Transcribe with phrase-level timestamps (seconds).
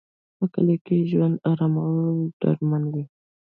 [0.37, 1.93] په کلي کې ژوند ارام او
[2.39, 3.03] ډاډمن وي.